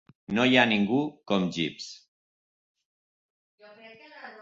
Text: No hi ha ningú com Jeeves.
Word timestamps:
No 0.37 0.45
hi 0.51 0.55
ha 0.59 0.63
ningú 0.71 1.01
com 1.33 1.45
Jeeves. 1.57 1.91